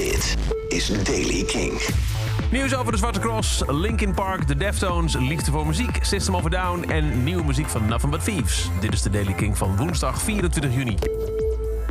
[0.00, 0.36] Dit
[0.68, 1.80] is Daily King.
[2.50, 6.48] Nieuws over de Zwarte Cross, Linkin Park, The Deftones, Liefde voor Muziek, System of a
[6.48, 8.70] Down en nieuwe muziek van Nothing But Thieves.
[8.80, 10.96] Dit is de Daily King van woensdag 24 juni.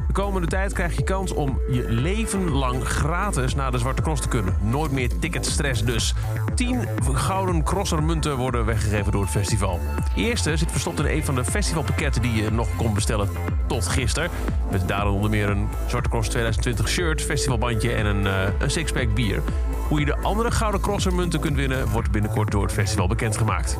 [0.09, 4.21] De komende tijd krijg je kans om je leven lang gratis naar de Zwarte Cross
[4.21, 4.57] te kunnen.
[4.61, 6.13] Nooit meer ticketstress dus.
[6.55, 9.79] 10 gouden crossermunten worden weggegeven door het festival.
[10.15, 13.29] De eerste zit verstopt in een van de festivalpakketten die je nog kon bestellen
[13.67, 14.29] tot gisteren.
[14.71, 19.13] Met daarin onder meer een Zwarte Cross 2020 shirt, festivalbandje en een, uh, een sixpack
[19.13, 19.41] bier.
[19.87, 23.77] Hoe je de andere gouden crossermunten kunt winnen, wordt binnenkort door het festival bekendgemaakt.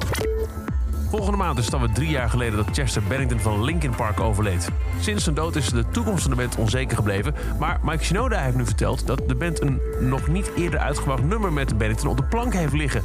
[1.09, 4.70] Volgende maand is het alweer drie jaar geleden dat Chester Bennington van Linkin Park overleed.
[5.00, 7.36] Sinds zijn dood is de toekomst van de band onzeker gebleven.
[7.59, 11.53] Maar Mike Shinoda heeft nu verteld dat de band een nog niet eerder uitgebracht nummer
[11.53, 13.02] met Bennington op de plank heeft liggen.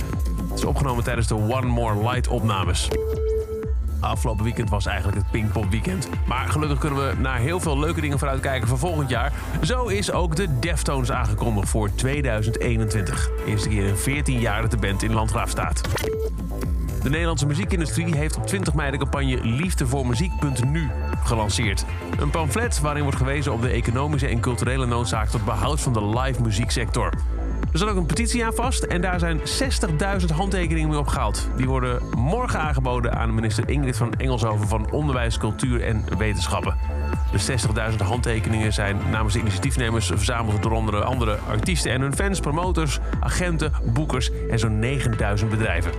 [0.49, 2.89] Het is opgenomen tijdens de One More Light opnames.
[4.01, 6.09] Afgelopen weekend was eigenlijk het Pinkpop weekend.
[6.27, 9.33] Maar gelukkig kunnen we naar heel veel leuke dingen vooruitkijken voor volgend jaar.
[9.63, 13.31] Zo is ook de Deftones aangekondigd voor 2021.
[13.47, 15.81] Eerste keer in 14 jaar dat de band in Landgraaf staat.
[17.05, 20.91] De Nederlandse muziekindustrie heeft op 20 mei de campagne liefdevoormuziek.nu
[21.25, 21.85] gelanceerd.
[22.19, 26.07] Een pamflet waarin wordt gewezen op de economische en culturele noodzaak tot behoud van de
[26.07, 27.13] live muzieksector.
[27.73, 29.39] Er zat ook een petitie aan vast en daar zijn
[30.21, 31.49] 60.000 handtekeningen mee opgehaald.
[31.57, 36.77] Die worden morgen aangeboden aan minister Ingrid van Engelshoven van Onderwijs, Cultuur en Wetenschappen.
[37.33, 37.59] De
[37.91, 42.99] 60.000 handtekeningen zijn namens de initiatiefnemers verzameld door onder andere artiesten en hun fans, promotors,
[43.21, 45.93] agenten, boekers en zo'n 9000 bedrijven.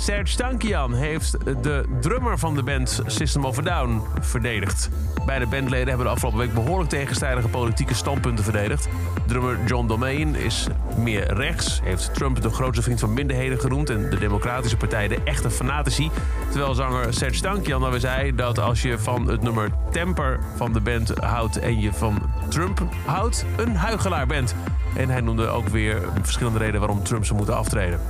[0.00, 4.90] Serge Tankian heeft de drummer van de band System of a Down verdedigd.
[5.26, 8.88] Beide bandleden hebben de afgelopen week behoorlijk tegenstrijdige politieke standpunten verdedigd.
[9.26, 14.10] Drummer John Domain is meer rechts, heeft Trump de grootste vriend van minderheden genoemd en
[14.10, 16.10] de Democratische Partij de echte fanatici.
[16.50, 20.72] Terwijl zanger Serge Tankian dan weer zei dat als je van het nummer Temper van
[20.72, 24.54] de band houdt en je van Trump houdt, een huigelaar bent.
[24.96, 28.00] En hij noemde ook weer verschillende redenen waarom Trump zou moeten aftreden.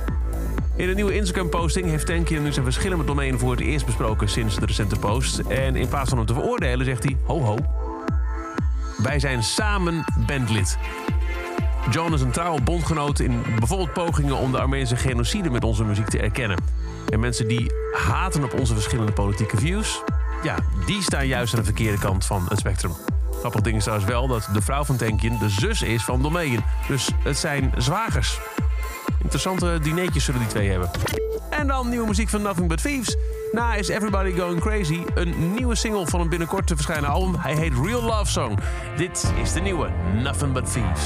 [0.79, 4.59] In een nieuwe Instagram-posting heeft Tankian nu zijn verschillende domeinen voor het eerst besproken sinds
[4.59, 5.39] de recente post.
[5.39, 7.57] En in plaats van hem te veroordelen zegt hij: ho ho.
[8.97, 10.77] Wij zijn samen bandlid.
[11.89, 16.07] John is een trouwe bondgenoot in bijvoorbeeld pogingen om de Armeense genocide met onze muziek
[16.07, 16.57] te erkennen.
[17.09, 20.03] En mensen die haten op onze verschillende politieke views,
[20.43, 22.91] ja, die staan juist aan de verkeerde kant van het spectrum.
[23.39, 26.63] Grappig ding is trouwens wel dat de vrouw van Tankian de zus is van Domein.
[26.87, 28.39] Dus het zijn zwagers.
[29.21, 30.89] Interessante dineetjes zullen die twee hebben.
[31.49, 33.15] En dan nieuwe muziek van Nothing But Thieves.
[33.51, 37.35] Na is Everybody Going Crazy een nieuwe single van een binnenkort te verschijnen album.
[37.35, 38.57] Hij heet Real Love Song.
[38.97, 39.89] Dit is de nieuwe
[40.23, 41.03] Nothing But Thieves.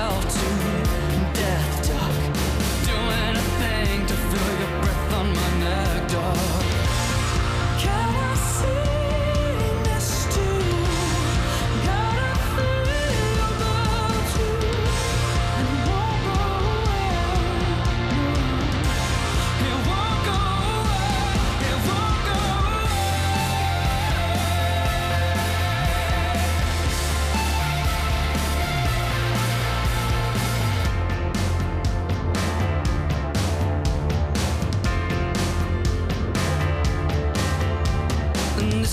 [0.00, 0.89] yourself to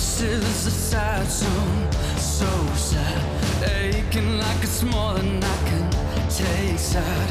[0.07, 3.22] this is a sad song, so sad,
[3.63, 5.91] aching like it's more than I can
[6.29, 6.79] take.
[6.79, 7.29] Sad,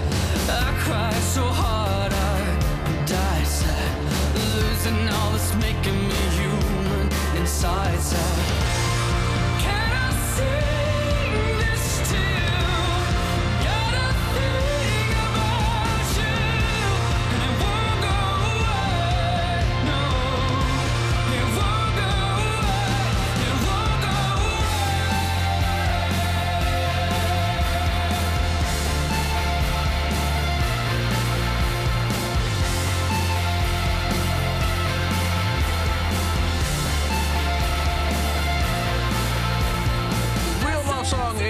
[0.51, 3.93] I cry so hard, I die sad,
[4.55, 7.09] losing all that's making me human
[7.39, 7.99] inside.
[7.99, 8.46] Sad.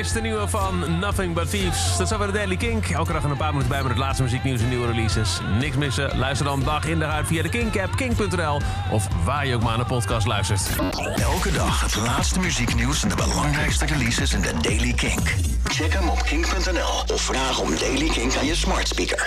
[0.06, 1.97] Is de nieuwe van Nothing But Thieves.
[1.97, 2.88] Dat is weer de Daily Kink.
[2.88, 5.41] Elke dag een paar minuten bij met het laatste muzieknieuws en nieuwe releases.
[5.58, 6.19] Niks missen.
[6.19, 8.61] Luister dan dag in dag uit via de Kink-app, kink.nl...
[8.91, 10.70] of waar je ook maar naar de podcast luistert.
[11.17, 15.35] Elke dag het laatste muzieknieuws en de belangrijkste releases in de Daily Kink.
[15.64, 19.25] Check hem op kink.nl of vraag om Daily Kink aan je smart speaker.